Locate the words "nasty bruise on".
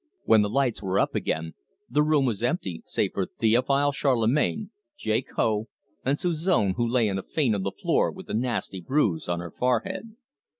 8.33-9.39